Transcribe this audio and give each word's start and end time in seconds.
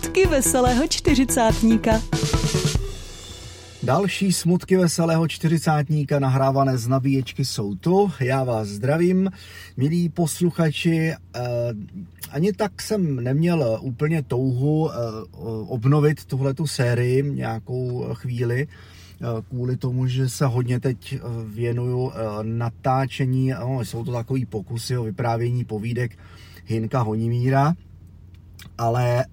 Smutky 0.00 0.26
veselého 0.26 0.86
čtyřicátníka. 0.86 2.02
Další 3.82 4.32
smutky 4.32 4.76
veselého 4.76 5.28
čtyřicátníka 5.28 6.18
nahrávané 6.18 6.78
z 6.78 6.88
nabíječky 6.88 7.44
jsou 7.44 7.74
tu. 7.74 8.10
Já 8.20 8.44
vás 8.44 8.68
zdravím, 8.68 9.30
milí 9.76 10.08
posluchači. 10.08 11.12
Eh, 11.34 11.40
ani 12.30 12.52
tak 12.52 12.82
jsem 12.82 13.24
neměl 13.24 13.78
úplně 13.82 14.22
touhu 14.22 14.90
eh, 14.90 14.94
obnovit 15.66 16.24
tuhletu 16.24 16.66
sérii 16.66 17.22
nějakou 17.22 18.06
chvíli, 18.14 18.66
eh, 18.66 19.24
kvůli 19.48 19.76
tomu, 19.76 20.06
že 20.06 20.28
se 20.28 20.46
hodně 20.46 20.80
teď 20.80 21.20
věnuju 21.44 22.12
natáčení, 22.42 23.50
no, 23.50 23.80
jsou 23.84 24.04
to 24.04 24.12
takový 24.12 24.46
pokusy 24.46 24.96
o 24.96 25.02
vyprávění 25.04 25.64
povídek 25.64 26.18
Hinka 26.66 27.00
Honimíra, 27.00 27.74
ale 28.78 29.24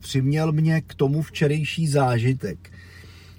přiměl 0.00 0.52
mě 0.52 0.80
k 0.80 0.94
tomu 0.94 1.22
včerejší 1.22 1.86
zážitek– 1.86 2.58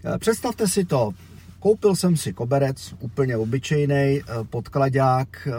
Eh, 0.04 0.18
představte 0.18 0.68
si 0.68 0.86
to, 0.86 1.12
koupil 1.60 1.96
jsem 1.96 2.18
si 2.18 2.34
koberec, 2.34 2.94
úplně 3.00 3.38
obyčejný, 3.38 3.94
eh, 3.96 4.24
podkladák, 4.50 5.48
eh, 5.48 5.52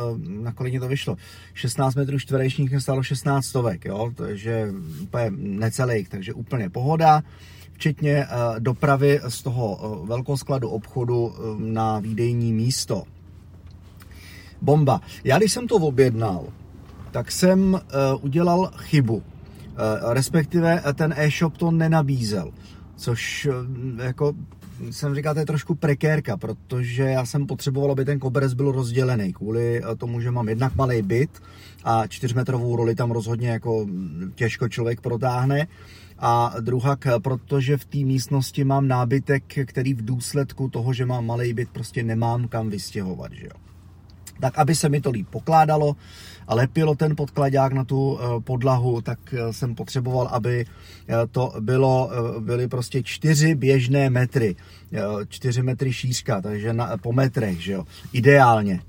na 0.42 0.52
kolik 0.52 0.80
to 0.80 0.88
vyšlo, 0.88 1.16
16 1.54 1.94
metrů 1.94 2.18
čtverečních 2.18 2.70
mě 2.70 2.80
stalo 2.80 3.02
16 3.02 3.46
stovek, 3.46 3.84
jo, 3.84 4.12
takže 4.14 4.68
úplně 5.02 5.30
necelých, 5.36 6.08
takže 6.08 6.32
úplně 6.32 6.70
pohoda, 6.70 7.22
včetně 7.72 8.26
dopravy 8.58 9.20
z 9.28 9.42
toho 9.42 10.02
velkoskladu 10.06 10.68
obchodu 10.68 11.34
na 11.58 11.98
výdejní 11.98 12.52
místo. 12.52 13.02
Bomba. 14.62 15.00
Já 15.24 15.38
když 15.38 15.52
jsem 15.52 15.68
to 15.68 15.76
objednal, 15.76 16.46
tak 17.10 17.32
jsem 17.32 17.80
udělal 18.20 18.70
chybu, 18.76 19.22
respektive 20.12 20.82
ten 20.94 21.14
e-shop 21.16 21.56
to 21.56 21.70
nenabízel 21.70 22.52
což 23.00 23.48
eh, 23.50 24.06
jako 24.06 24.32
jsem 24.90 25.14
říkal, 25.14 25.34
to 25.34 25.40
je 25.40 25.46
trošku 25.46 25.74
prekérka, 25.74 26.36
protože 26.36 27.02
já 27.02 27.26
jsem 27.26 27.46
potřeboval, 27.46 27.92
aby 27.92 28.04
ten 28.04 28.18
koberec 28.18 28.54
byl 28.54 28.72
rozdělený 28.72 29.32
kvůli 29.32 29.82
eh, 29.84 29.96
tomu, 29.96 30.20
že 30.20 30.30
mám 30.30 30.48
jednak 30.48 30.76
malý 30.76 31.02
byt 31.02 31.42
a 31.84 32.06
čtyřmetrovou 32.06 32.76
roli 32.76 32.94
tam 32.94 33.10
rozhodně 33.10 33.48
jako 33.48 33.86
těžko 34.34 34.68
člověk 34.68 35.00
protáhne. 35.00 35.66
A 36.22 36.54
druhak, 36.60 37.06
protože 37.22 37.76
v 37.76 37.84
té 37.84 37.98
místnosti 37.98 38.64
mám 38.64 38.88
nábytek, 38.88 39.44
který 39.66 39.94
v 39.94 40.04
důsledku 40.04 40.68
toho, 40.68 40.92
že 40.92 41.06
mám 41.06 41.26
malý 41.26 41.52
byt, 41.52 41.68
prostě 41.72 42.02
nemám 42.02 42.48
kam 42.48 42.70
vystěhovat, 42.70 43.32
že 43.32 43.44
jo 43.44 43.69
tak 44.40 44.58
aby 44.58 44.74
se 44.74 44.88
mi 44.88 45.00
to 45.00 45.10
líp 45.10 45.28
pokládalo 45.30 45.96
a 46.50 46.54
lepilo 46.54 46.94
ten 46.94 47.16
podkladák 47.16 47.72
na 47.72 47.84
tu 47.84 48.18
eh, 48.18 48.40
podlahu, 48.40 49.00
tak 49.00 49.18
eh, 49.34 49.52
jsem 49.52 49.74
potřeboval, 49.74 50.28
aby 50.28 50.66
eh, 50.66 51.14
to 51.30 51.52
bylo, 51.60 52.10
byly 52.38 52.68
prostě 52.68 53.02
čtyři 53.02 53.54
běžné 53.54 54.10
metry, 54.10 54.56
čtyři 55.28 55.62
metry 55.62 55.92
šířka, 55.92 56.40
takže 56.40 56.72
na, 56.72 56.96
po 56.96 57.12
metrech, 57.12 57.60
že 57.60 57.72
jo, 57.72 57.84
ideálně. 58.12 58.80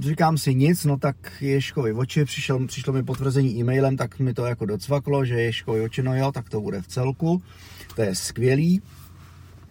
říkám 0.00 0.38
si 0.38 0.54
nic, 0.54 0.84
no 0.84 0.96
tak 0.96 1.16
Ješkovi 1.40 1.92
oči, 1.92 2.24
přišel, 2.24 2.66
přišlo 2.66 2.92
mi 2.92 3.02
potvrzení 3.02 3.58
e-mailem, 3.60 3.96
tak 3.96 4.18
mi 4.18 4.34
to 4.34 4.46
jako 4.46 4.66
docvaklo, 4.66 5.24
že 5.24 5.40
Ješkovi 5.40 5.80
oči, 5.80 6.02
no 6.02 6.16
jo, 6.16 6.32
tak 6.32 6.48
to 6.48 6.60
bude 6.60 6.82
v 6.82 6.86
celku, 6.86 7.42
to 7.96 8.02
je 8.02 8.14
skvělý. 8.14 8.82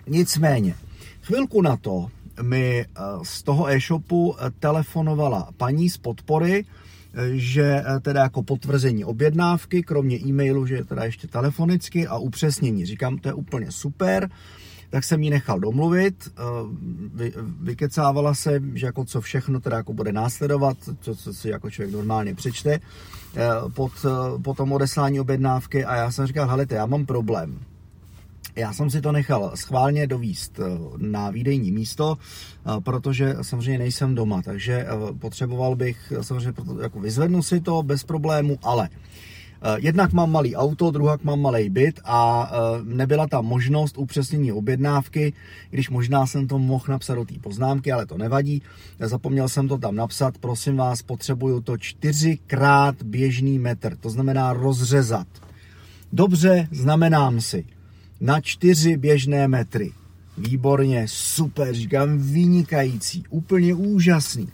Nicméně, 0.08 0.76
chvilku 1.22 1.62
na 1.62 1.78
to 1.78 2.08
mi 2.42 2.80
eh, 2.80 3.02
z 3.24 3.44
toho 3.44 3.70
e-shopu 3.70 4.36
eh, 4.36 4.52
telefonovala 4.60 5.50
paní 5.58 5.90
z 5.90 5.98
podpory, 5.98 6.66
eh, 6.66 7.30
že 7.34 7.84
teda 8.02 8.22
jako 8.22 8.44
potvrzení 8.44 9.06
objednávky, 9.06 9.84
kromě 9.84 10.18
e-mailu, 10.18 10.66
že 10.66 10.76
je 10.76 10.86
teda 10.86 11.04
ještě 11.04 11.28
telefonicky 11.28 12.08
a 12.08 12.18
upřesnění. 12.18 12.86
Říkám, 12.86 13.18
to 13.18 13.30
je 13.30 13.34
úplně 13.34 13.72
super, 13.72 14.30
tak 14.90 15.04
jsem 15.04 15.24
jí 15.24 15.30
nechal 15.30 15.60
domluvit, 15.60 16.32
vy, 17.14 17.34
vykecávala 17.62 18.34
se, 18.34 18.62
že 18.74 18.86
jako 18.86 19.06
co 19.06 19.22
všechno 19.22 19.60
teda 19.60 19.78
jako 19.78 19.94
bude 19.94 20.14
následovat, 20.14 20.78
co, 21.02 21.16
co 21.16 21.34
si 21.34 21.50
jako 21.50 21.70
člověk 21.70 21.96
normálně 21.96 22.36
přečte 22.36 22.80
pod, 23.74 23.92
po 24.44 24.54
tom 24.54 24.72
odeslání 24.72 25.20
objednávky 25.20 25.86
a 25.86 25.96
já 25.96 26.12
jsem 26.12 26.28
říkal, 26.28 26.48
hele, 26.48 26.66
já 26.70 26.86
mám 26.86 27.06
problém, 27.06 27.60
já 28.56 28.74
jsem 28.74 28.90
si 28.90 29.02
to 29.02 29.12
nechal 29.12 29.52
schválně 29.56 30.08
dovíst 30.08 30.60
eh, 30.60 30.64
na 30.98 31.30
výdejní 31.30 31.72
místo, 31.72 32.18
eh, 32.18 32.82
protože 32.82 33.36
samozřejmě 33.42 33.78
nejsem 33.78 34.16
doma, 34.16 34.42
takže 34.42 34.74
eh, 34.74 35.14
potřeboval 35.20 35.76
bych, 35.76 36.14
samozřejmě 36.22 36.54
jako 36.82 37.00
vyzvednu 37.00 37.44
si 37.44 37.62
to 37.62 37.84
bez 37.84 38.04
problému, 38.04 38.58
ale 38.64 38.90
Jednak 39.78 40.14
mám 40.14 40.32
malý 40.32 40.56
auto, 40.56 40.92
druhak 40.92 41.24
mám 41.24 41.42
malý 41.42 41.70
byt 41.70 42.00
a 42.06 42.52
nebyla 42.84 43.28
tam 43.28 43.46
možnost 43.46 43.98
upřesnění 43.98 44.52
objednávky, 44.52 45.34
když 45.70 45.90
možná 45.90 46.26
jsem 46.26 46.48
to 46.48 46.60
mohl 46.60 46.84
napsat 46.88 47.16
do 47.16 47.26
té 47.26 47.34
poznámky, 47.40 47.92
ale 47.92 48.06
to 48.06 48.18
nevadí. 48.18 48.62
Zapomněl 49.00 49.50
jsem 49.50 49.68
to 49.68 49.78
tam 49.78 49.96
napsat, 49.96 50.38
prosím 50.38 50.78
vás, 50.78 51.02
potřebuju 51.02 51.62
to 51.62 51.78
čtyřikrát 51.78 53.04
běžný 53.04 53.60
metr, 53.60 53.98
to 53.98 54.10
znamená 54.10 54.54
rozřezat. 54.54 55.28
Dobře, 56.14 56.68
znamenám 56.72 57.42
si 57.42 57.66
na 58.24 58.42
čtyři 58.42 58.98
běžné 58.98 59.48
metry. 59.48 59.92
Výborně, 60.38 61.06
super, 61.08 61.74
říkám, 61.74 62.18
vynikající, 62.18 63.24
úplně 63.30 63.74
úžasný. 63.74 64.50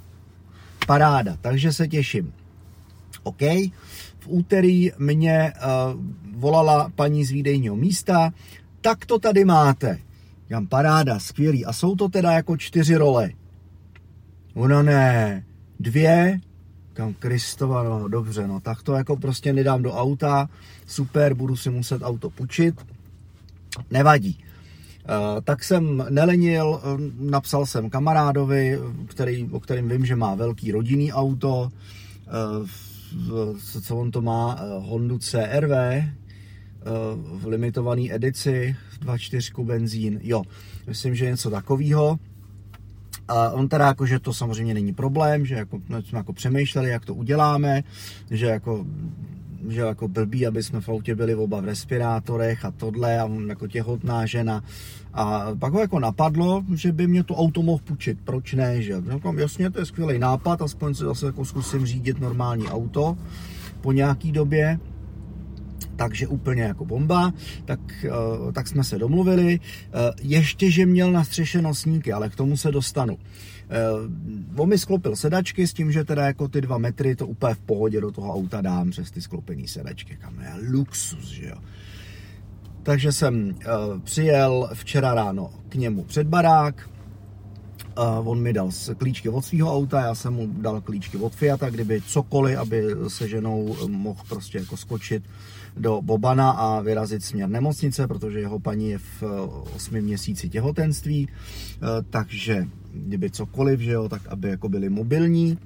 Paráda, 0.87 1.37
takže 1.41 1.73
se 1.73 1.87
těším. 1.87 2.33
OK, 3.23 3.41
v 4.19 4.27
úterý 4.27 4.91
mě 4.97 5.53
uh, 5.55 6.01
volala 6.39 6.91
paní 6.95 7.25
z 7.25 7.31
výdejního 7.31 7.75
místa, 7.75 8.33
tak 8.81 9.05
to 9.05 9.19
tady 9.19 9.45
máte. 9.45 9.99
Říkám, 10.43 10.67
paráda, 10.67 11.19
skvělý. 11.19 11.65
A 11.65 11.73
jsou 11.73 11.95
to 11.95 12.09
teda 12.09 12.31
jako 12.31 12.57
čtyři 12.57 12.95
role. 12.95 13.29
Ono 14.53 14.83
ne, 14.83 15.43
dvě, 15.79 16.39
kam 16.93 17.13
Kristova, 17.13 17.83
no 17.83 18.07
dobře, 18.07 18.47
no 18.47 18.59
tak 18.59 18.83
to 18.83 18.93
jako 18.93 19.17
prostě 19.17 19.53
nedám 19.53 19.83
do 19.83 19.93
auta, 19.93 20.49
super, 20.85 21.33
budu 21.33 21.55
si 21.55 21.69
muset 21.69 22.01
auto 22.01 22.29
půjčit 22.29 22.75
Nevadí. 23.91 24.39
Uh, 24.39 25.41
tak 25.41 25.63
jsem 25.63 26.05
nelenil, 26.09 26.81
eh, 26.83 27.11
napsal 27.19 27.65
jsem 27.65 27.89
kamarádovi, 27.89 28.79
který, 29.07 29.49
o 29.51 29.59
kterém 29.59 29.89
vím, 29.89 30.05
že 30.05 30.15
má 30.15 30.35
velký 30.35 30.71
rodinný 30.71 31.13
auto, 31.13 31.71
uh, 33.41 33.57
co 33.81 33.97
on 33.97 34.11
to 34.11 34.21
má, 34.21 34.59
Hondu 34.79 35.19
CRV, 35.19 36.03
v 37.37 37.45
limitované 37.45 38.15
edici, 38.15 38.75
2.4 39.01 39.65
benzín, 39.65 40.19
jo, 40.23 40.43
myslím, 40.87 41.15
že 41.15 41.25
něco 41.25 41.49
takového. 41.49 42.19
A 43.27 43.49
on 43.49 43.67
teda 43.69 43.85
jako, 43.85 44.05
že 44.05 44.19
to 44.19 44.33
samozřejmě 44.33 44.73
není 44.73 44.93
problém, 44.93 45.45
že 45.45 45.55
jako, 45.55 45.79
jsme 46.09 46.17
jako 46.17 46.33
přemýšleli, 46.33 46.89
jak 46.89 47.05
to 47.05 47.13
uděláme, 47.13 47.83
že 48.31 48.45
jako 48.45 48.85
že 49.67 49.81
jako 49.81 50.07
blbý, 50.07 50.47
aby 50.47 50.63
jsme 50.63 50.81
v 50.81 50.89
autě 50.89 51.15
byli 51.15 51.35
oba 51.35 51.61
v 51.61 51.65
respirátorech 51.65 52.65
a 52.65 52.71
tohle 52.71 53.19
a 53.19 53.29
jako 53.47 53.67
těhotná 53.67 54.25
žena. 54.25 54.63
A 55.13 55.47
pak 55.59 55.73
ho 55.73 55.79
jako 55.79 55.99
napadlo, 55.99 56.63
že 56.75 56.91
by 56.91 57.07
mě 57.07 57.23
to 57.23 57.35
auto 57.35 57.61
mohl 57.61 57.83
půjčit, 57.83 58.17
proč 58.23 58.53
ne, 58.53 58.81
že? 58.81 58.93
Jako, 59.09 59.33
jasně, 59.37 59.69
to 59.69 59.79
je 59.79 59.85
skvělý 59.85 60.19
nápad, 60.19 60.61
aspoň 60.61 60.93
se 60.93 61.05
zase 61.05 61.25
jako 61.25 61.45
zkusím 61.45 61.85
řídit 61.85 62.19
normální 62.19 62.67
auto 62.67 63.17
po 63.81 63.91
nějaký 63.91 64.31
době 64.31 64.79
takže 65.99 66.27
úplně 66.27 66.61
jako 66.61 66.85
bomba, 66.85 67.33
tak, 67.65 67.79
eh, 68.05 68.51
tak 68.51 68.67
jsme 68.67 68.83
se 68.83 68.97
domluvili. 68.97 69.59
Eh, 69.59 70.11
ještě, 70.21 70.71
že 70.71 70.85
měl 70.85 71.11
na 71.11 71.23
střeše 71.23 71.61
nosníky, 71.61 72.13
ale 72.13 72.29
k 72.29 72.35
tomu 72.35 72.57
se 72.57 72.71
dostanu. 72.71 73.17
Uh, 73.69 74.61
on 74.61 74.69
mi 74.69 74.77
sklopil 74.77 75.15
sedačky 75.15 75.67
s 75.67 75.73
tím, 75.73 75.91
že 75.91 76.03
teda 76.03 76.25
jako 76.25 76.47
ty 76.47 76.61
dva 76.61 76.77
metry 76.77 77.15
to 77.15 77.27
úplně 77.27 77.53
v 77.53 77.59
pohodě 77.59 78.01
do 78.01 78.11
toho 78.11 78.33
auta 78.33 78.61
dám 78.61 78.89
přes 78.89 79.11
ty 79.11 79.21
sklopený 79.21 79.67
sedačky. 79.67 80.17
Kam 80.17 80.39
je 80.41 80.69
luxus, 80.69 81.29
že 81.29 81.47
jo. 81.47 81.55
Takže 82.83 83.11
jsem 83.11 83.55
přijel 84.03 84.69
včera 84.73 85.13
ráno 85.13 85.49
k 85.69 85.75
němu 85.75 86.03
před 86.03 86.27
barák, 86.27 86.89
uh, 87.99 88.27
on 88.27 88.39
mi 88.41 88.53
dal 88.53 88.69
klíčky 88.97 89.29
od 89.29 89.45
svého 89.45 89.75
auta, 89.75 90.01
já 90.01 90.15
jsem 90.15 90.33
mu 90.33 90.47
dal 90.47 90.81
klíčky 90.81 91.17
od 91.17 91.35
Fiata, 91.35 91.69
kdyby 91.69 92.01
cokoliv, 92.01 92.57
aby 92.57 92.83
se 93.07 93.27
ženou 93.27 93.75
mohl 93.87 94.19
prostě 94.29 94.57
jako 94.57 94.77
skočit 94.77 95.23
do 95.77 96.01
Bobana 96.01 96.51
a 96.51 96.81
vyrazit 96.81 97.23
směr 97.23 97.49
nemocnice, 97.49 98.07
protože 98.07 98.39
jeho 98.39 98.59
paní 98.59 98.89
je 98.89 98.97
v 98.97 99.23
8 99.75 100.01
měsíci 100.01 100.49
těhotenství, 100.49 101.27
takže 102.09 102.67
kdyby 102.93 103.29
cokoliv, 103.29 103.79
že 103.79 103.91
jo, 103.91 104.09
tak 104.09 104.27
aby 104.27 104.49
jako 104.49 104.69
byli 104.69 104.89
mobilní. 104.89 105.57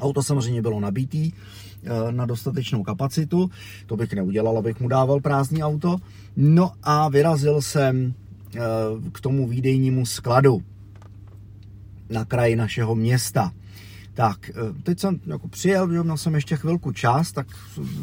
Auto 0.00 0.22
samozřejmě 0.22 0.62
bylo 0.62 0.80
nabitý 0.80 1.32
eh, 1.32 2.12
na 2.12 2.26
dostatečnou 2.26 2.82
kapacitu, 2.82 3.50
to 3.86 3.96
bych 3.96 4.12
neudělal, 4.12 4.58
abych 4.58 4.80
mu 4.80 4.88
dával 4.88 5.20
prázdný 5.20 5.62
auto. 5.62 5.96
No 6.36 6.72
a 6.82 7.08
vyrazil 7.08 7.62
jsem 7.62 8.14
eh, 8.56 8.60
k 9.12 9.20
tomu 9.20 9.48
výdejnímu 9.48 10.06
skladu 10.06 10.62
na 12.14 12.24
kraji 12.24 12.56
našeho 12.56 12.94
města. 12.94 13.52
Tak, 14.14 14.50
eh, 14.50 14.82
teď 14.82 15.00
jsem 15.00 15.20
jako 15.26 15.48
přijel, 15.48 15.92
že 15.92 16.02
měl 16.02 16.16
jsem 16.16 16.34
ještě 16.34 16.56
chvilku 16.56 16.92
čas, 16.92 17.32
tak 17.32 17.46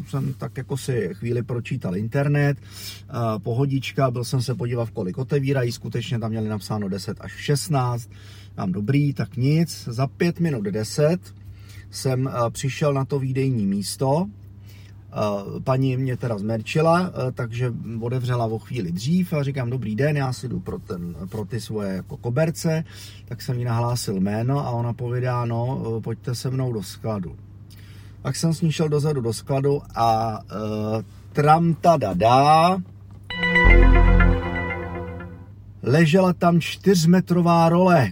jsem 0.10 0.34
tak 0.34 0.58
jako 0.58 0.78
si 0.78 1.10
chvíli 1.14 1.44
pročítal 1.44 1.96
internet, 1.96 2.58
eh, 2.60 3.14
pohodička, 3.40 4.12
byl 4.12 4.24
jsem 4.24 4.42
se 4.42 4.56
podívat, 4.56 4.90
kolik 4.90 5.18
otevírají, 5.18 5.72
skutečně 5.72 6.20
tam 6.20 6.32
měli 6.32 6.50
napsáno 6.50 6.90
10 6.90 7.18
až 7.22 7.32
16, 7.32 8.10
tam 8.56 8.72
dobrý, 8.72 9.14
tak 9.14 9.38
nic, 9.38 9.88
za 9.88 10.08
5 10.08 10.40
minut 10.40 10.62
10 10.62 11.34
jsem 11.92 12.28
eh, 12.28 12.32
přišel 12.50 12.94
na 12.94 13.06
to 13.06 13.20
výdejní 13.20 13.66
místo, 13.66 14.28
paní 15.64 15.98
mě 15.98 16.18
teda 16.18 16.38
zmerčila, 16.38 17.12
takže 17.34 17.74
odevřela 18.02 18.46
o 18.46 18.60
chvíli 18.60 18.92
dřív 18.92 19.34
a 19.34 19.44
říkám, 19.44 19.70
dobrý 19.70 19.96
den, 19.96 20.18
já 20.18 20.34
si 20.34 20.48
jdu 20.48 20.60
pro, 20.60 20.80
ten, 20.80 21.16
pro 21.30 21.46
ty 21.46 21.62
svoje 21.62 21.94
jako 21.94 22.18
koberce, 22.18 22.84
tak 23.26 23.42
jsem 23.42 23.60
jí 23.60 23.66
nahlásil 23.66 24.20
jméno 24.20 24.68
a 24.68 24.70
ona 24.70 24.94
povídá, 24.94 25.46
no, 25.46 25.82
pojďte 26.04 26.36
se 26.36 26.50
mnou 26.50 26.74
do 26.74 26.84
skladu. 26.84 27.36
Tak 28.22 28.36
jsem 28.36 28.54
s 28.54 28.62
ní 28.62 28.72
šel 28.72 28.90
dozadu 28.90 29.22
do 29.22 29.34
skladu 29.34 29.82
a 29.96 30.40
uh, 30.40 31.02
tram 31.34 31.76
dá. 32.14 32.78
ležela 35.84 36.34
tam 36.34 36.62
čtyřmetrová 36.62 37.70
role 37.70 38.12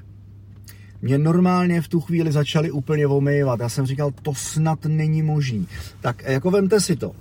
mě 1.02 1.18
normálně 1.18 1.82
v 1.82 1.88
tu 1.88 2.00
chvíli 2.00 2.32
začali 2.32 2.72
úplně 2.72 3.08
omejovat. 3.08 3.60
Já 3.60 3.70
jsem 3.70 3.86
říkal, 3.86 4.12
to 4.22 4.34
snad 4.34 4.86
není 4.86 5.22
možný. 5.22 5.68
Tak 6.02 6.24
jako 6.28 6.52
vemte 6.52 6.82
si 6.82 6.96
to. 6.96 7.12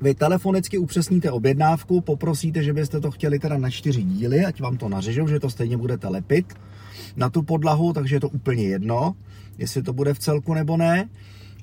Vy 0.00 0.14
telefonicky 0.14 0.78
upřesníte 0.78 1.30
objednávku, 1.30 2.00
poprosíte, 2.00 2.62
že 2.62 2.72
byste 2.72 3.00
to 3.00 3.10
chtěli 3.10 3.38
teda 3.38 3.58
na 3.58 3.70
čtyři 3.70 4.02
díly, 4.02 4.44
ať 4.44 4.60
vám 4.60 4.76
to 4.76 4.88
nařežou, 4.88 5.28
že 5.28 5.40
to 5.40 5.50
stejně 5.50 5.76
budete 5.76 6.08
lepit 6.08 6.54
na 7.16 7.30
tu 7.30 7.42
podlahu, 7.42 7.92
takže 7.92 8.16
je 8.16 8.20
to 8.20 8.28
úplně 8.28 8.62
jedno, 8.62 9.14
jestli 9.58 9.82
to 9.82 9.92
bude 9.92 10.14
v 10.14 10.18
celku 10.18 10.54
nebo 10.54 10.76
ne. 10.76 11.08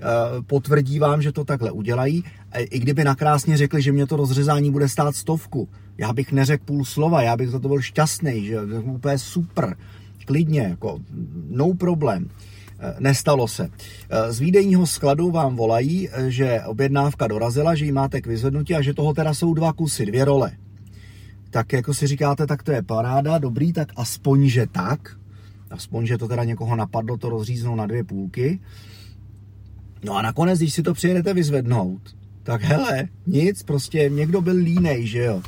Eh, 0.02 0.42
potvrdí 0.42 1.00
vám, 1.00 1.22
že 1.22 1.32
to 1.32 1.46
takhle 1.46 1.72
udělají. 1.72 2.24
I 2.60 2.80
kdyby 2.80 3.04
nakrásně 3.04 3.58
řekli, 3.58 3.82
že 3.82 3.92
mě 3.92 4.08
to 4.08 4.16
rozřezání 4.16 4.72
bude 4.72 4.90
stát 4.90 5.16
stovku, 5.16 5.70
já 5.98 6.14
bych 6.14 6.32
neřekl 6.32 6.66
půl 6.66 6.86
slova, 6.86 7.22
já 7.22 7.38
bych 7.38 7.50
za 7.50 7.60
to 7.60 7.68
byl 7.68 7.82
šťastný, 7.82 8.46
že 8.46 8.62
úplně 8.84 9.18
super 9.18 9.78
klidně, 10.26 10.62
jako 10.62 11.00
no 11.50 11.74
problém. 11.74 12.30
Eh, 12.80 12.96
nestalo 13.00 13.48
se. 13.48 13.70
Eh, 14.10 14.34
z 14.34 14.40
výdejního 14.40 14.88
skladu 14.88 15.32
vám 15.32 15.56
volají, 15.56 16.10
eh, 16.10 16.32
že 16.32 16.62
objednávka 16.66 17.28
dorazila, 17.28 17.76
že 17.76 17.86
ji 17.86 17.92
máte 17.92 18.22
k 18.22 18.28
vyzvednutí 18.28 18.76
a 18.76 18.82
že 18.82 18.94
toho 18.94 19.14
teda 19.14 19.34
jsou 19.34 19.54
dva 19.54 19.74
kusy, 19.74 20.06
dvě 20.06 20.26
role. 20.26 20.52
Tak 21.50 21.74
jako 21.74 21.94
si 21.94 22.08
říkáte, 22.08 22.48
tak 22.48 22.64
to 22.64 22.72
je 22.72 22.82
paráda, 22.82 23.38
dobrý, 23.38 23.74
tak 23.74 23.92
aspoň, 23.96 24.48
že 24.48 24.68
tak. 24.72 25.18
Aspoň, 25.72 26.06
že 26.06 26.18
to 26.18 26.28
teda 26.28 26.44
někoho 26.44 26.76
napadlo 26.76 27.18
to 27.18 27.30
rozříznout 27.30 27.78
na 27.78 27.88
dvě 27.88 28.04
půlky. 28.04 28.60
No 30.04 30.16
a 30.18 30.22
nakonec, 30.22 30.60
když 30.60 30.74
si 30.74 30.84
to 30.84 30.94
přijedete 30.94 31.34
vyzvednout, 31.34 32.02
tak 32.44 32.62
hele, 32.62 33.08
nic, 33.28 33.64
prostě 33.64 34.10
někdo 34.10 34.42
byl 34.42 34.56
línej, 34.56 35.08
že 35.08 35.24
jo. 35.24 35.42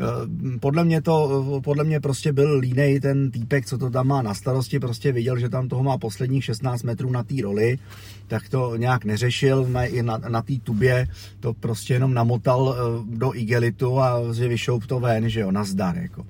Eh, 0.00 0.58
podle 0.58 0.84
mě 0.84 1.02
to, 1.02 1.60
podle 1.64 1.84
mě 1.84 2.00
prostě 2.00 2.32
byl 2.32 2.58
línej 2.58 3.00
ten 3.00 3.30
týpek, 3.30 3.66
co 3.66 3.78
to 3.78 3.90
tam 3.90 4.06
má 4.06 4.22
na 4.22 4.34
starosti, 4.34 4.80
prostě 4.80 5.12
viděl, 5.12 5.38
že 5.38 5.48
tam 5.48 5.68
toho 5.68 5.82
má 5.82 5.98
posledních 5.98 6.44
16 6.44 6.82
metrů 6.82 7.10
na 7.10 7.22
té 7.22 7.34
roli, 7.42 7.78
tak 8.26 8.48
to 8.48 8.76
nějak 8.76 9.04
neřešil, 9.04 9.68
i 9.82 10.02
na, 10.02 10.18
na 10.18 10.42
té 10.42 10.52
tubě 10.62 11.08
to 11.40 11.54
prostě 11.54 11.94
jenom 11.94 12.14
namotal 12.14 12.76
eh, 12.76 13.16
do 13.16 13.34
igelitu 13.34 14.00
a 14.00 14.32
že 14.34 14.48
vyšoup 14.48 14.86
to 14.86 15.00
ven, 15.00 15.28
že 15.28 15.40
jo, 15.40 15.50
nazdar, 15.50 15.98
jako. 15.98 16.26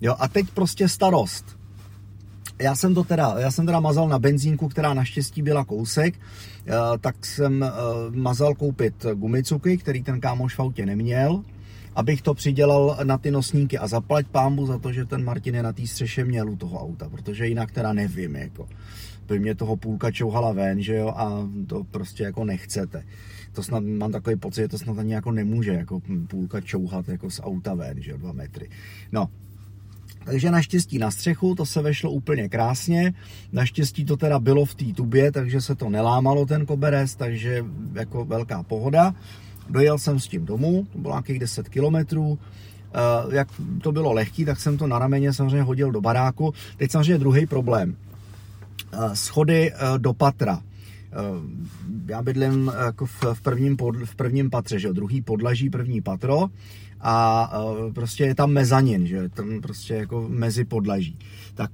Jo, 0.00 0.16
a 0.18 0.28
teď 0.28 0.50
prostě 0.50 0.88
starost. 0.88 1.44
Já 2.58 2.74
jsem 2.74 2.94
to 2.94 3.04
teda, 3.04 3.34
já 3.38 3.50
jsem 3.50 3.66
teda 3.66 3.80
mazal 3.80 4.08
na 4.08 4.18
benzínku, 4.18 4.68
která 4.68 4.94
naštěstí 4.94 5.42
byla 5.42 5.64
kousek, 5.64 6.14
eh, 6.14 6.72
tak 7.00 7.26
jsem 7.26 7.64
mazal 8.10 8.54
koupit 8.54 9.06
gumicuky, 9.14 9.78
který 9.78 10.02
ten 10.02 10.20
kámoš 10.20 10.54
v 10.54 10.60
autě 10.60 10.86
neměl, 10.86 11.42
abych 11.94 12.22
to 12.22 12.34
přidělal 12.34 12.98
na 13.04 13.18
ty 13.18 13.30
nosníky 13.30 13.78
a 13.78 13.86
zaplať 13.86 14.26
pámbu 14.26 14.66
za 14.66 14.78
to, 14.78 14.92
že 14.92 15.04
ten 15.04 15.24
Martin 15.24 15.54
je 15.54 15.62
na 15.62 15.72
té 15.72 15.86
střeše 15.86 16.24
měl 16.24 16.50
u 16.50 16.56
toho 16.56 16.80
auta, 16.80 17.08
protože 17.08 17.46
jinak 17.46 17.72
teda 17.72 17.92
nevím, 17.92 18.36
jako 18.36 18.68
by 19.28 19.38
mě 19.38 19.54
toho 19.54 19.76
půlka 19.76 20.10
čouhala 20.10 20.52
ven, 20.52 20.82
že 20.82 20.96
jo, 20.96 21.08
a 21.08 21.48
to 21.66 21.84
prostě 21.84 22.22
jako 22.22 22.44
nechcete. 22.44 23.04
To 23.52 23.62
snad, 23.62 23.84
mám 23.84 24.12
takový 24.12 24.36
pocit, 24.36 24.60
že 24.60 24.68
to 24.68 24.78
snad 24.78 24.98
ani 24.98 25.14
jako 25.14 25.32
nemůže, 25.32 25.72
jako 25.72 26.00
půlka 26.28 26.60
čouhat 26.60 27.08
jako 27.08 27.30
z 27.30 27.40
auta 27.42 27.74
ven, 27.74 28.02
že 28.02 28.10
jo, 28.10 28.16
dva 28.16 28.32
metry. 28.32 28.68
No, 29.12 29.28
takže 30.24 30.50
naštěstí 30.50 30.98
na 30.98 31.10
střechu, 31.10 31.54
to 31.54 31.66
se 31.66 31.82
vešlo 31.82 32.10
úplně 32.10 32.48
krásně. 32.48 33.14
Naštěstí 33.52 34.04
to 34.04 34.16
teda 34.16 34.38
bylo 34.38 34.64
v 34.64 34.74
té 34.74 34.84
tubě, 34.84 35.32
takže 35.32 35.60
se 35.60 35.74
to 35.74 35.90
nelámalo 35.90 36.46
ten 36.46 36.66
koberec, 36.66 37.16
takže 37.16 37.64
jako 37.92 38.24
velká 38.24 38.62
pohoda. 38.62 39.14
Dojel 39.70 39.98
jsem 39.98 40.20
s 40.20 40.28
tím 40.28 40.46
domů, 40.46 40.86
to 40.92 40.98
bylo 40.98 41.14
nějakých 41.14 41.38
10 41.38 41.68
kilometrů, 41.68 42.38
eh, 42.38 43.36
jak 43.36 43.48
to 43.82 43.92
bylo 43.92 44.12
lehký, 44.12 44.44
tak 44.44 44.60
jsem 44.60 44.78
to 44.78 44.86
na 44.86 44.98
rameně 44.98 45.32
samozřejmě 45.32 45.62
hodil 45.62 45.92
do 45.92 46.00
baráku. 46.00 46.54
Teď 46.76 46.90
samozřejmě 46.90 47.18
druhý 47.18 47.46
problém. 47.46 47.96
Eh, 48.92 49.16
schody 49.16 49.72
eh, 49.72 49.98
do 49.98 50.12
patra. 50.12 50.60
Já 52.06 52.22
bydlím 52.22 52.72
jako 52.86 53.06
v 53.06 53.40
prvním, 53.42 53.76
pod, 53.76 53.96
v 53.96 54.14
prvním 54.14 54.50
patře, 54.50 54.78
že 54.78 54.92
druhý 54.92 55.22
podlaží, 55.22 55.70
první 55.70 56.00
patro. 56.00 56.48
A 57.00 57.52
prostě 57.94 58.24
je 58.24 58.34
tam 58.34 58.50
mezanin, 58.50 59.06
že 59.06 59.28
tam 59.28 59.60
prostě 59.60 59.94
jako 59.94 60.26
mezi 60.28 60.64
podlaží. 60.64 61.18
Tak 61.54 61.70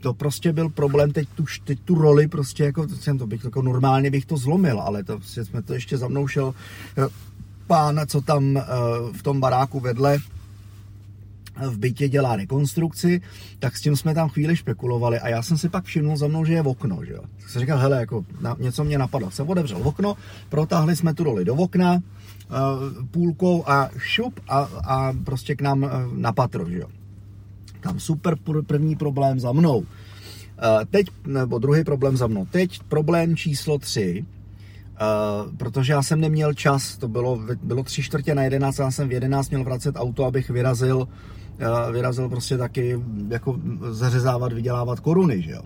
to 0.00 0.14
prostě 0.14 0.52
byl 0.52 0.68
problém, 0.68 1.12
teď 1.12 1.28
tu, 1.34 1.44
teď 1.64 1.80
tu 1.80 1.94
roli 1.94 2.28
prostě 2.28 2.64
jako, 2.64 2.88
jsem 2.88 3.18
to 3.18 3.26
bych 3.26 3.44
jako 3.44 3.62
normálně 3.62 4.10
bych 4.10 4.26
to 4.26 4.36
zlomil, 4.36 4.80
ale 4.80 5.04
to 5.04 5.16
prostě 5.16 5.44
jsme 5.44 5.62
to 5.62 5.74
ještě 5.74 5.98
za 5.98 6.08
mnou 6.08 6.28
šel 6.28 6.54
pán, 7.66 8.00
co 8.06 8.20
tam 8.20 8.56
eh, 8.56 8.62
v 9.12 9.22
tom 9.22 9.40
baráku 9.40 9.80
vedle. 9.80 10.18
eh, 10.18 10.33
v 11.56 11.78
bytě 11.78 12.08
dělá 12.08 12.36
rekonstrukci, 12.36 13.20
tak 13.58 13.76
s 13.76 13.80
tím 13.80 13.96
jsme 13.96 14.14
tam 14.14 14.28
chvíli 14.28 14.56
špekulovali 14.56 15.18
a 15.20 15.28
já 15.28 15.42
jsem 15.42 15.58
si 15.58 15.68
pak 15.68 15.84
všimnul 15.84 16.16
za 16.16 16.26
mnou, 16.26 16.44
že 16.44 16.52
je 16.52 16.62
v 16.62 16.68
okno, 16.68 17.04
že 17.04 17.12
jo. 17.12 17.22
Tak 17.40 17.48
jsem 17.50 17.60
říkal, 17.60 17.78
hele, 17.78 18.00
jako 18.00 18.24
na, 18.40 18.56
něco 18.58 18.84
mě 18.84 18.98
napadlo. 18.98 19.30
Jsem 19.30 19.48
otevřel 19.48 19.78
okno, 19.82 20.16
protáhli 20.48 20.96
jsme 20.96 21.14
tu 21.14 21.24
roli 21.24 21.44
do 21.44 21.54
okna, 21.54 21.94
uh, 21.94 22.00
půlkou 23.10 23.64
a 23.66 23.90
šup 23.98 24.40
a, 24.48 24.58
a 24.84 25.12
prostě 25.24 25.54
k 25.54 25.62
nám 25.62 25.82
uh, 25.82 25.90
na 26.12 26.32
patro, 26.32 26.70
že 26.70 26.78
jo. 26.78 26.88
Tam 27.80 28.00
super 28.00 28.36
první 28.66 28.96
problém 28.96 29.40
za 29.40 29.52
mnou. 29.52 29.78
Uh, 29.78 29.86
teď, 30.90 31.06
nebo 31.26 31.58
druhý 31.58 31.84
problém 31.84 32.16
za 32.16 32.26
mnou. 32.26 32.46
Teď 32.46 32.82
problém 32.88 33.36
číslo 33.36 33.78
tři, 33.78 34.24
Uh, 34.94 35.56
protože 35.56 35.92
já 35.92 36.02
jsem 36.02 36.20
neměl 36.20 36.54
čas, 36.54 36.96
to 36.96 37.08
bylo, 37.08 37.40
bylo 37.62 37.82
tři 37.82 38.02
čtvrtě 38.02 38.34
na 38.34 38.42
jedenáct, 38.42 38.78
já 38.78 38.90
jsem 38.90 39.08
v 39.08 39.12
jedenáct 39.12 39.50
měl 39.50 39.64
vracet 39.64 39.94
auto, 39.98 40.24
abych 40.24 40.50
vyrazil, 40.50 40.96
uh, 40.96 41.08
vyrazil 41.92 42.28
prostě 42.28 42.58
taky 42.58 43.00
jako 43.28 43.58
zařezávat, 43.90 44.52
vydělávat 44.52 45.00
koruny, 45.00 45.42
že 45.42 45.50
jo. 45.50 45.62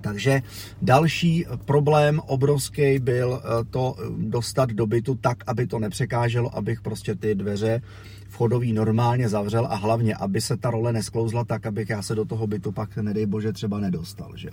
Takže 0.00 0.42
další 0.82 1.46
problém 1.64 2.20
obrovský 2.26 2.98
byl 2.98 3.42
eh, 3.42 3.64
to 3.70 3.94
dostat 4.16 4.70
do 4.70 4.86
bytu 4.86 5.14
tak, 5.14 5.38
aby 5.46 5.66
to 5.66 5.78
nepřekáželo, 5.78 6.56
abych 6.56 6.80
prostě 6.80 7.14
ty 7.14 7.34
dveře 7.34 7.82
vchodový 8.28 8.72
normálně 8.72 9.28
zavřel 9.28 9.66
a 9.70 9.74
hlavně, 9.74 10.14
aby 10.14 10.40
se 10.40 10.56
ta 10.56 10.70
role 10.70 10.92
nesklouzla 10.92 11.44
tak, 11.44 11.66
abych 11.66 11.90
já 11.90 12.02
se 12.02 12.14
do 12.14 12.24
toho 12.24 12.46
bytu 12.46 12.72
pak, 12.72 12.96
nedej 12.96 13.26
bože, 13.26 13.52
třeba 13.52 13.80
nedostal. 13.80 14.32
Že? 14.34 14.50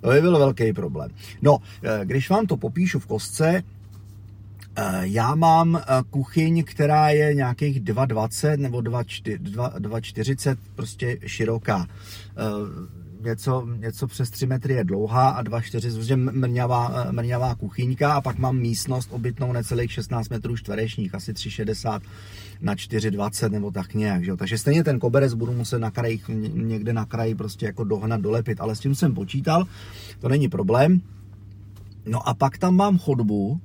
To 0.00 0.08
by 0.08 0.20
byl 0.20 0.38
velký 0.38 0.72
problém. 0.72 1.10
No, 1.42 1.58
eh, 1.82 2.00
když 2.04 2.30
vám 2.30 2.46
to 2.46 2.56
popíšu 2.56 2.98
v 2.98 3.06
kostce, 3.06 3.48
eh, 3.48 3.62
já 5.00 5.34
mám 5.34 5.80
kuchyň, 6.10 6.64
která 6.64 7.08
je 7.10 7.34
nějakých 7.34 7.80
2,20 7.80 8.58
nebo 8.58 8.78
2,40 8.78 10.56
prostě 10.74 11.18
široká 11.26 11.86
něco, 13.24 13.68
něco 13.76 14.06
přes 14.06 14.30
3 14.30 14.46
metry 14.46 14.74
je 14.74 14.84
dlouhá 14.84 15.28
a 15.28 15.42
2,4 15.42 15.94
prostě 15.94 16.16
mrňavá, 16.16 17.06
mrňavá 17.10 17.54
kuchyňka 17.54 18.12
a 18.12 18.20
pak 18.20 18.38
mám 18.38 18.56
místnost 18.56 19.08
obytnou 19.12 19.52
necelých 19.52 19.92
16 19.92 20.28
metrů 20.28 20.56
čtverečních, 20.56 21.14
asi 21.14 21.32
3,60 21.32 22.00
na 22.60 22.74
4,20 22.74 23.50
nebo 23.50 23.70
tak 23.70 23.94
nějak, 23.94 24.24
že 24.24 24.36
takže 24.36 24.58
stejně 24.58 24.84
ten 24.84 24.98
koberec 24.98 25.34
budu 25.34 25.52
muset 25.52 25.78
na 25.78 25.90
kraji, 25.90 26.20
někde 26.52 26.92
na 26.92 27.04
kraji 27.04 27.34
prostě 27.34 27.66
jako 27.66 27.84
dohnat, 27.84 28.20
dolepit, 28.20 28.60
ale 28.60 28.76
s 28.76 28.80
tím 28.80 28.94
jsem 28.94 29.14
počítal, 29.14 29.64
to 30.20 30.28
není 30.28 30.48
problém. 30.48 31.00
No 32.06 32.28
a 32.28 32.34
pak 32.34 32.58
tam 32.58 32.76
mám 32.76 32.98
chodbu, 32.98 33.60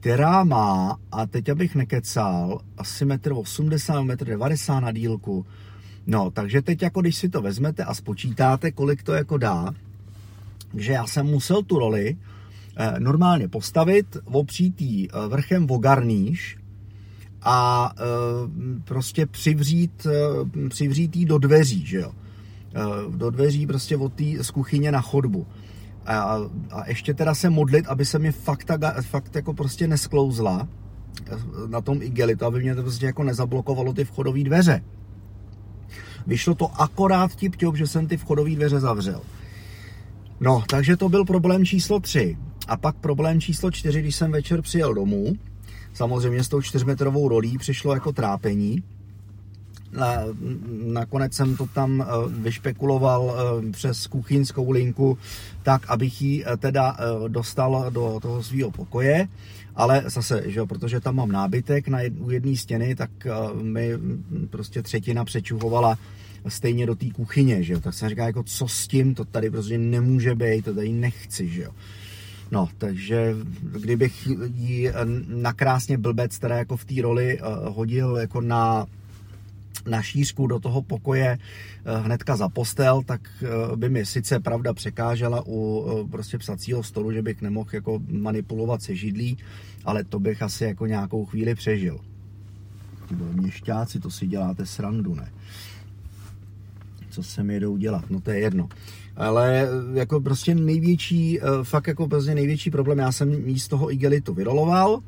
která 0.00 0.44
má, 0.44 0.98
a 1.12 1.26
teď 1.26 1.48
abych 1.48 1.74
nekecal, 1.74 2.60
asi 2.78 3.06
1,80 3.06 4.00
m, 4.00 4.08
1,90 4.08 4.76
m 4.76 4.82
na 4.84 4.92
dílku, 4.92 5.46
No, 6.10 6.30
takže 6.30 6.62
teď 6.62 6.82
jako 6.82 7.00
když 7.00 7.16
si 7.16 7.28
to 7.28 7.42
vezmete 7.42 7.84
a 7.84 7.94
spočítáte, 7.94 8.70
kolik 8.72 9.02
to 9.02 9.12
jako 9.12 9.38
dá, 9.38 9.74
že 10.74 10.92
já 10.92 11.06
jsem 11.06 11.26
musel 11.26 11.62
tu 11.62 11.78
roli 11.78 12.16
eh, 12.76 13.00
normálně 13.00 13.48
postavit, 13.48 14.16
opřít 14.24 14.80
jí 14.80 15.08
eh, 15.08 15.28
vrchem 15.28 15.70
o 15.70 15.78
garníž 15.78 16.58
a 17.42 17.92
eh, 17.96 18.02
prostě 18.84 19.26
přivřít, 19.26 20.06
přivřít 20.68 21.16
jí 21.16 21.24
do 21.24 21.38
dveří, 21.38 21.86
že 21.86 21.98
jo. 21.98 22.12
Do 23.16 23.30
dveří 23.30 23.66
prostě 23.66 23.96
od 23.96 24.12
té 24.12 24.24
z 24.44 24.50
kuchyně 24.50 24.92
na 24.92 25.00
chodbu. 25.00 25.46
A, 26.06 26.38
a 26.70 26.88
ještě 26.88 27.14
teda 27.14 27.34
se 27.34 27.50
modlit, 27.50 27.86
aby 27.86 28.04
se 28.04 28.18
mi 28.18 28.32
fakt, 28.32 28.64
ta, 28.64 29.02
fakt 29.02 29.36
jako 29.36 29.54
prostě 29.54 29.88
nesklouzla 29.88 30.68
na 31.66 31.80
tom 31.80 32.02
igelitu, 32.02 32.44
aby 32.44 32.60
mě 32.60 32.74
to 32.74 32.82
prostě 32.82 33.06
jako 33.06 33.24
nezablokovalo 33.24 33.92
ty 33.92 34.04
vchodové 34.04 34.44
dveře. 34.44 34.84
Vyšlo 36.26 36.54
to 36.54 36.80
akorát 36.80 37.36
tip 37.36 37.56
že 37.74 37.86
jsem 37.86 38.06
ty 38.06 38.16
vchodové 38.16 38.50
dveře 38.50 38.80
zavřel. 38.80 39.20
No, 40.40 40.62
takže 40.68 40.96
to 40.96 41.08
byl 41.08 41.24
problém 41.24 41.64
číslo 41.64 42.00
3. 42.00 42.36
A 42.68 42.76
pak 42.76 42.96
problém 42.96 43.40
číslo 43.40 43.70
4, 43.70 44.00
když 44.00 44.16
jsem 44.16 44.32
večer 44.32 44.62
přijel 44.62 44.94
domů, 44.94 45.32
samozřejmě 45.94 46.44
s 46.44 46.48
tou 46.48 46.62
čtyřmetrovou 46.62 47.28
rolí 47.28 47.58
přišlo 47.58 47.94
jako 47.94 48.12
trápení. 48.12 48.82
Nakonec 50.92 51.34
jsem 51.34 51.56
to 51.56 51.66
tam 51.66 52.02
eh, 52.02 52.06
vyšpekuloval 52.28 53.34
eh, 53.34 53.70
přes 53.72 54.06
kuchyňskou 54.06 54.70
linku 54.70 55.18
tak, 55.62 55.90
abych 55.90 56.22
ji 56.22 56.44
eh, 56.46 56.56
teda 56.56 56.96
dostal 57.28 57.86
do 57.90 58.18
toho 58.22 58.42
svého 58.42 58.70
pokoje. 58.70 59.28
Ale 59.76 60.02
zase, 60.06 60.42
že 60.46 60.58
jo, 60.58 60.66
protože 60.66 61.00
tam 61.00 61.16
mám 61.16 61.32
nábytek 61.32 61.88
na 61.88 61.98
u 62.18 62.30
jedné 62.30 62.56
stěny, 62.56 62.94
tak 62.94 63.10
mi 63.62 63.92
prostě 64.50 64.82
třetina 64.82 65.24
přečuhovala 65.24 65.98
stejně 66.48 66.86
do 66.86 66.94
té 66.94 67.10
kuchyně, 67.10 67.62
že 67.62 67.72
jo. 67.72 67.80
Tak 67.80 67.94
jsem 67.94 68.08
říkal, 68.08 68.26
jako 68.26 68.42
co 68.42 68.68
s 68.68 68.88
tím, 68.88 69.14
to 69.14 69.24
tady 69.24 69.50
prostě 69.50 69.78
nemůže 69.78 70.34
být, 70.34 70.64
to 70.64 70.74
tady 70.74 70.92
nechci, 70.92 71.48
že 71.48 71.62
jo. 71.62 71.70
No, 72.50 72.68
takže 72.78 73.34
kdybych 73.80 74.28
ji 74.54 74.92
nakrásně 75.28 75.98
blbec, 75.98 76.38
teda 76.38 76.56
jako 76.56 76.76
v 76.76 76.84
té 76.84 77.02
roli 77.02 77.38
hodil 77.64 78.16
jako 78.16 78.40
na 78.40 78.86
na 79.86 80.02
šířku 80.02 80.46
do 80.46 80.60
toho 80.60 80.82
pokoje 80.82 81.38
uh, 81.38 82.04
hnedka 82.04 82.36
za 82.36 82.48
postel, 82.48 83.02
tak 83.02 83.20
uh, 83.42 83.76
by 83.76 83.88
mi 83.88 84.06
sice 84.06 84.40
pravda 84.40 84.74
překážela 84.74 85.42
u 85.46 86.08
prostě 86.10 86.38
psacího 86.38 86.82
stolu, 86.82 87.12
že 87.12 87.22
bych 87.22 87.42
nemohl 87.42 87.70
jako 87.72 88.00
manipulovat 88.10 88.82
se 88.82 88.96
židlí, 88.96 89.38
ale 89.84 90.04
to 90.04 90.20
bych 90.20 90.42
asi 90.42 90.64
jako 90.64 90.86
nějakou 90.86 91.24
chvíli 91.24 91.54
přežil. 91.54 92.00
Měšťáci, 93.32 94.00
to 94.00 94.10
si 94.10 94.26
děláte 94.26 94.66
srandu, 94.66 95.14
ne? 95.14 95.32
co 97.18 97.22
se 97.22 97.42
mi 97.42 97.54
jedou 97.54 97.76
dělat, 97.76 98.10
no 98.10 98.20
to 98.20 98.30
je 98.30 98.38
jedno. 98.38 98.68
Ale 99.16 99.68
jako 99.94 100.20
prostě 100.20 100.54
největší, 100.54 101.40
eh, 101.40 101.44
fakt 101.62 101.86
jako 101.86 102.08
prostě 102.08 102.34
největší 102.34 102.70
problém, 102.70 102.98
já 102.98 103.12
jsem 103.12 103.48
jí 103.48 103.58
z 103.58 103.68
toho 103.68 103.92
igelitu 103.92 104.34
vyroloval, 104.34 105.00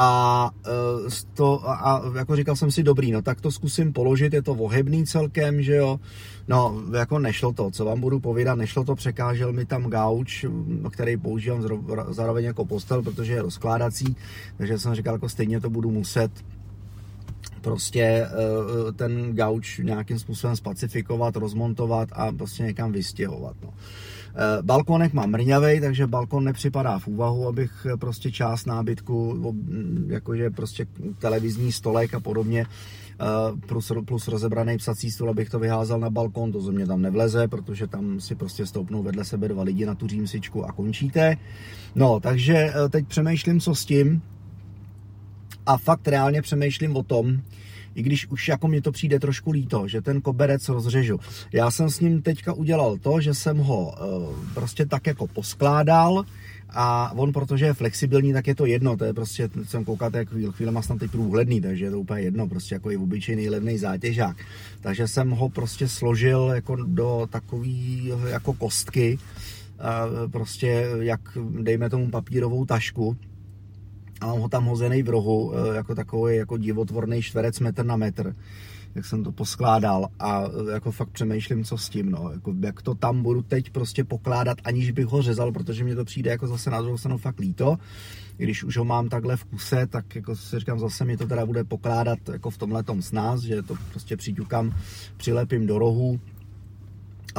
a, 0.00 0.50
eh, 0.66 1.10
to, 1.34 1.70
a 1.70 2.02
jako 2.18 2.36
říkal 2.36 2.56
jsem 2.56 2.70
si, 2.70 2.82
dobrý, 2.82 3.12
no 3.12 3.22
tak 3.22 3.40
to 3.40 3.50
zkusím 3.50 3.92
položit, 3.92 4.32
je 4.32 4.42
to 4.42 4.54
vohebný 4.54 5.06
celkem, 5.06 5.62
že 5.62 5.74
jo, 5.74 6.00
no 6.48 6.82
jako 6.98 7.18
nešlo 7.18 7.52
to, 7.52 7.70
co 7.70 7.84
vám 7.84 8.00
budu 8.00 8.20
povídat, 8.20 8.58
nešlo 8.58 8.84
to, 8.84 8.94
překážel 8.94 9.52
mi 9.52 9.64
tam 9.64 9.90
gauč, 9.90 10.46
který 10.90 11.16
používám 11.16 11.66
zároveň 12.10 12.44
jako 12.44 12.64
postel, 12.64 13.02
protože 13.02 13.32
je 13.32 13.42
rozkládací, 13.42 14.16
takže 14.56 14.78
jsem 14.78 14.94
říkal, 14.94 15.14
jako 15.14 15.28
stejně 15.28 15.60
to 15.60 15.70
budu 15.70 15.90
muset 15.90 16.30
prostě 17.60 18.02
eh, 18.02 18.92
ten 18.92 19.34
gauč 19.36 19.78
nějakým 19.78 20.18
způsobem 20.18 20.56
spacifikovat, 20.56 21.36
rozmontovat 21.36 22.08
a 22.12 22.32
prostě 22.32 22.62
někam 22.62 22.92
vystěhovat. 22.92 23.56
No. 23.62 23.74
Eh, 24.34 24.62
balkonek 24.62 25.12
mám 25.12 25.30
mrňavej, 25.30 25.80
takže 25.80 26.06
balkon 26.06 26.44
nepřipadá 26.44 26.98
v 26.98 27.06
úvahu, 27.06 27.46
abych 27.46 27.86
prostě 27.98 28.30
část 28.32 28.66
nábytku, 28.66 29.54
jakože 30.08 30.50
prostě 30.50 30.86
televizní 31.18 31.72
stolek 31.72 32.14
a 32.14 32.20
podobně, 32.20 32.66
eh, 33.20 33.24
plus, 33.66 33.92
plus 34.06 34.28
rozebraný 34.28 34.76
psací 34.76 35.10
stůl, 35.10 35.30
abych 35.30 35.50
to 35.50 35.58
vyházel 35.58 35.98
na 35.98 36.10
balkon, 36.10 36.52
to 36.52 36.60
ze 36.60 36.72
mě 36.72 36.86
tam 36.86 37.02
nevleze, 37.02 37.48
protože 37.48 37.86
tam 37.86 38.20
si 38.20 38.34
prostě 38.34 38.66
stoupnou 38.66 39.02
vedle 39.02 39.24
sebe 39.24 39.48
dva 39.48 39.62
lidi 39.62 39.86
na 39.86 39.94
tu 39.94 40.06
římsičku 40.06 40.64
a 40.64 40.72
končíte. 40.72 41.36
No, 41.94 42.20
takže 42.20 42.72
teď 42.90 43.06
přemýšlím, 43.06 43.60
co 43.60 43.74
s 43.74 43.84
tím, 43.84 44.22
a 45.68 45.76
fakt 45.76 46.08
reálně 46.08 46.42
přemýšlím 46.42 46.96
o 46.96 47.02
tom, 47.02 47.40
i 47.94 48.02
když 48.02 48.26
už 48.30 48.48
jako 48.48 48.68
mě 48.68 48.82
to 48.82 48.92
přijde 48.92 49.20
trošku 49.20 49.50
líto, 49.50 49.88
že 49.88 50.02
ten 50.02 50.20
koberec 50.20 50.68
rozřežu. 50.68 51.20
Já 51.52 51.70
jsem 51.70 51.90
s 51.90 52.00
ním 52.00 52.22
teďka 52.22 52.52
udělal 52.52 52.96
to, 52.96 53.20
že 53.20 53.34
jsem 53.34 53.58
ho 53.58 53.94
e, 53.94 54.54
prostě 54.54 54.86
tak 54.86 55.06
jako 55.06 55.26
poskládal, 55.26 56.24
a 56.70 57.12
on, 57.16 57.32
protože 57.32 57.64
je 57.64 57.74
flexibilní, 57.74 58.32
tak 58.32 58.46
je 58.46 58.54
to 58.54 58.66
jedno, 58.66 58.96
to 58.96 59.04
je 59.04 59.14
prostě, 59.14 59.48
jsem 59.64 59.84
koukal, 59.84 60.10
jak 60.14 60.28
chvíli, 60.28 60.52
chvíli 60.52 60.72
má 60.72 60.82
tam 60.82 60.98
teď 60.98 61.10
průhledný, 61.10 61.60
takže 61.60 61.84
je 61.84 61.90
to 61.90 62.00
úplně 62.00 62.22
jedno, 62.22 62.48
prostě 62.48 62.74
jako 62.74 62.90
je 62.90 62.98
obyčejný 62.98 63.48
levný 63.48 63.78
zátěžák. 63.78 64.36
Takže 64.80 65.08
jsem 65.08 65.30
ho 65.30 65.48
prostě 65.48 65.88
složil 65.88 66.50
jako 66.54 66.76
do 66.76 67.28
takový 67.30 68.12
jako 68.28 68.52
kostky, 68.52 69.18
prostě 70.32 70.86
jak 71.00 71.20
dejme 71.60 71.90
tomu 71.90 72.10
papírovou 72.10 72.64
tašku, 72.64 73.16
a 74.20 74.26
mám 74.26 74.40
ho 74.40 74.48
tam 74.48 74.64
hozený 74.64 75.02
v 75.02 75.08
rohu, 75.08 75.52
eh, 75.54 75.76
jako 75.76 75.94
takový 75.94 76.36
jako 76.36 76.56
divotvorný 76.56 77.22
čtverec 77.22 77.60
metr 77.60 77.86
na 77.86 77.96
metr, 77.96 78.36
jak 78.94 79.04
jsem 79.04 79.24
to 79.24 79.32
poskládal 79.32 80.08
a 80.18 80.44
eh, 80.44 80.72
jako 80.72 80.92
fakt 80.92 81.08
přemýšlím, 81.08 81.64
co 81.64 81.78
s 81.78 81.88
tím, 81.88 82.10
no, 82.10 82.30
jako 82.32 82.54
jak 82.60 82.82
to 82.82 82.94
tam 82.94 83.22
budu 83.22 83.42
teď 83.42 83.70
prostě 83.70 84.04
pokládat, 84.04 84.58
aniž 84.64 84.90
bych 84.90 85.06
ho 85.06 85.22
řezal, 85.22 85.52
protože 85.52 85.84
mě 85.84 85.94
to 85.94 86.04
přijde 86.04 86.30
jako 86.30 86.46
zase 86.46 86.70
na 86.70 86.80
druhou 86.80 86.98
stranu 86.98 87.18
fakt 87.18 87.40
líto, 87.40 87.76
když 88.36 88.64
už 88.64 88.76
ho 88.76 88.84
mám 88.84 89.08
takhle 89.08 89.36
v 89.36 89.44
kuse, 89.44 89.86
tak 89.86 90.14
jako 90.14 90.36
si 90.36 90.58
říkám, 90.58 90.78
zase 90.78 91.04
mi 91.04 91.16
to 91.16 91.26
teda 91.26 91.46
bude 91.46 91.64
pokládat 91.64 92.18
jako 92.32 92.50
v 92.50 92.58
tomhle 92.58 92.84
s 93.00 93.12
nás, 93.12 93.40
že 93.40 93.62
to 93.62 93.74
prostě 93.90 94.16
přiťukám, 94.16 94.74
přilepím 95.16 95.66
do 95.66 95.78
rohu, 95.78 96.20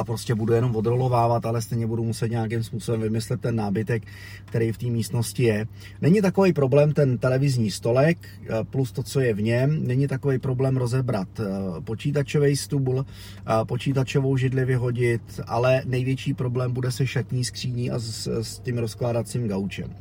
a 0.00 0.04
prostě 0.04 0.34
budu 0.34 0.52
jenom 0.52 0.76
odrolovávat, 0.76 1.46
ale 1.46 1.62
stejně 1.62 1.86
budu 1.86 2.04
muset 2.04 2.28
nějakým 2.28 2.62
způsobem 2.62 3.00
vymyslet 3.00 3.40
ten 3.40 3.56
nábytek, 3.56 4.02
který 4.44 4.72
v 4.72 4.78
té 4.78 4.86
místnosti 4.86 5.42
je. 5.42 5.66
Není 6.00 6.22
takový 6.22 6.52
problém 6.52 6.92
ten 6.92 7.18
televizní 7.18 7.70
stolek 7.70 8.18
eh, 8.42 8.64
plus 8.64 8.92
to, 8.92 9.02
co 9.02 9.20
je 9.20 9.34
v 9.34 9.42
něm, 9.42 9.86
není 9.86 10.08
takový 10.08 10.38
problém 10.38 10.76
rozebrat 10.76 11.28
eh, 11.40 11.44
počítačový 11.80 12.56
stůl, 12.56 13.04
eh, 13.06 13.64
počítačovou 13.64 14.36
židli 14.36 14.64
vyhodit, 14.64 15.40
ale 15.46 15.82
největší 15.86 16.34
problém 16.34 16.72
bude 16.72 16.92
se 16.92 17.06
šatní 17.06 17.44
skříní 17.44 17.90
a 17.90 17.98
s, 17.98 18.26
s 18.42 18.58
tím 18.58 18.78
rozkládacím 18.78 19.48
gaučem. 19.48 19.96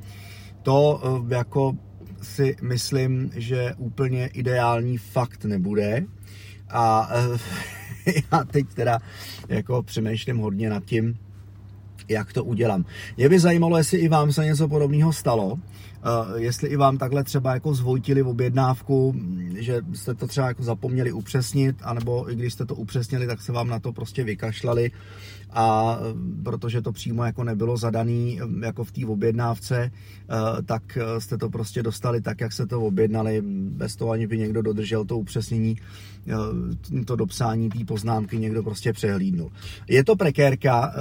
To 0.64 1.02
jako 1.28 1.76
si 2.22 2.56
myslím, 2.62 3.32
že 3.36 3.74
úplně 3.78 4.28
ideální 4.28 4.98
fakt 4.98 5.46
nebude 5.46 6.04
a 6.70 7.10
já 8.32 8.44
teď 8.44 8.66
teda 8.74 9.00
jako 9.50 9.84
přemýšlím 9.84 10.38
hodně 10.38 10.70
nad 10.70 10.86
tím, 10.86 11.18
jak 12.10 12.34
to 12.34 12.44
udělám. 12.44 12.86
Mě 13.18 13.30
by 13.30 13.40
zajímalo, 13.40 13.78
jestli 13.78 13.98
i 13.98 14.08
vám 14.08 14.34
se 14.34 14.46
něco 14.46 14.68
podobného 14.68 15.14
stalo, 15.14 15.60
jestli 16.36 16.70
i 16.70 16.76
vám 16.76 16.98
takhle 16.98 17.24
třeba 17.24 17.54
jako 17.54 17.74
zvojtili 17.74 18.22
v 18.22 18.28
objednávku, 18.28 19.16
že 19.58 19.82
jste 19.94 20.14
to 20.16 20.28
třeba 20.28 20.48
jako 20.48 20.64
zapomněli 20.64 21.12
upřesnit, 21.12 21.76
anebo 21.84 22.32
i 22.32 22.36
když 22.36 22.54
jste 22.54 22.66
to 22.66 22.76
upřesnili, 22.76 23.28
tak 23.28 23.42
se 23.42 23.52
vám 23.52 23.68
na 23.68 23.80
to 23.80 23.92
prostě 23.92 24.24
vykašlali 24.24 24.92
a 25.52 25.98
eh, 26.02 26.44
protože 26.44 26.82
to 26.82 26.92
přímo 26.92 27.24
jako 27.24 27.44
nebylo 27.44 27.78
zadaný 27.78 28.40
eh, 28.42 28.66
jako 28.66 28.84
v 28.84 28.92
té 28.92 29.06
objednávce, 29.06 29.92
tak 30.66 30.98
jste 31.18 31.38
to 31.38 31.50
prostě 31.50 31.84
dostali 31.84 32.22
tak, 32.22 32.42
jak 32.42 32.54
se 32.54 32.68
to 32.68 32.82
objednali, 32.82 33.42
bez 33.70 33.96
toho 33.96 34.12
ani 34.12 34.28
by 34.28 34.38
někdo 34.38 34.62
dodržel 34.62 35.06
to 35.06 35.18
upřesnění, 35.18 35.76
to 37.06 37.16
dopsání 37.16 37.70
té 37.70 37.86
poznámky 37.86 38.38
někdo 38.38 38.64
prostě 38.64 38.94
přehlídnul. 38.94 39.52
Je 39.88 40.04
to 40.04 40.16
prekérka, 40.16 40.94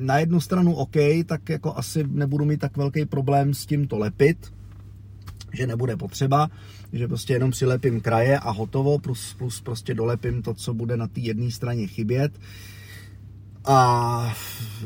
na 0.00 0.18
jednu 0.18 0.40
stranu 0.40 0.74
OK, 0.74 0.96
tak 1.26 1.48
jako 1.48 1.76
asi 1.76 2.04
nebudu 2.08 2.44
mít 2.44 2.60
tak 2.60 2.76
velký 2.76 3.04
problém 3.04 3.54
s 3.54 3.66
tím 3.66 3.86
to 3.94 3.98
lepit, 3.98 4.52
že 5.52 5.66
nebude 5.66 5.96
potřeba, 5.96 6.50
že 6.92 7.08
prostě 7.08 7.32
jenom 7.32 7.50
přilepím 7.50 8.00
kraje 8.00 8.38
a 8.38 8.50
hotovo, 8.50 8.98
plus, 8.98 9.34
plus 9.38 9.60
prostě 9.60 9.94
dolepím 9.94 10.42
to, 10.42 10.54
co 10.54 10.74
bude 10.74 10.96
na 10.96 11.06
té 11.06 11.20
jedné 11.20 11.50
straně 11.50 11.86
chybět 11.86 12.32
a 13.64 14.36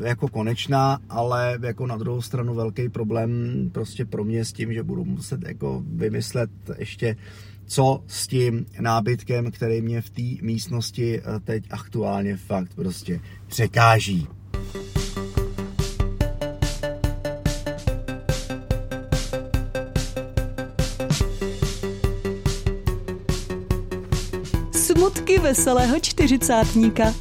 jako 0.03 0.27
konečná, 0.27 0.99
ale 1.09 1.59
jako 1.61 1.87
na 1.87 1.97
druhou 1.97 2.21
stranu 2.21 2.53
velký 2.55 2.89
problém 2.89 3.31
prostě 3.71 4.05
pro 4.05 4.23
mě 4.23 4.45
s 4.45 4.53
tím, 4.53 4.73
že 4.73 4.83
budu 4.83 5.05
muset 5.05 5.47
jako 5.47 5.83
vymyslet 5.85 6.49
ještě 6.77 7.15
co 7.65 8.03
s 8.07 8.27
tím 8.27 8.65
nábytkem, 8.79 9.51
který 9.51 9.81
mě 9.81 10.01
v 10.01 10.09
té 10.09 10.45
místnosti 10.45 11.19
eh, 11.19 11.39
teď 11.39 11.63
aktuálně 11.69 12.37
fakt 12.37 12.75
prostě 12.75 13.19
překáží. 13.47 14.27
Veselého 25.49 25.99
čtyřicátníka. 25.99 27.13